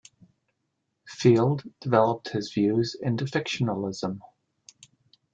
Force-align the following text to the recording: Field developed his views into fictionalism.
Field 1.05 1.61
developed 1.79 2.29
his 2.29 2.51
views 2.51 2.95
into 2.99 3.25
fictionalism. 3.25 4.21